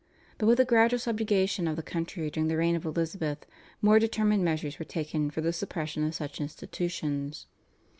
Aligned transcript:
But 0.39 0.47
with 0.47 0.57
the 0.57 0.65
gradual 0.65 0.97
subjugation 0.97 1.67
of 1.67 1.75
the 1.75 1.83
country 1.83 2.31
during 2.31 2.47
the 2.47 2.57
reign 2.57 2.75
of 2.75 2.85
Elizabeth 2.85 3.45
more 3.83 3.99
determined 3.99 4.43
measures 4.43 4.79
were 4.79 4.83
taken 4.85 5.29
for 5.29 5.41
the 5.41 5.53
suppression 5.53 6.03
of 6.03 6.15
such 6.15 6.41
institutions. 6.41 7.45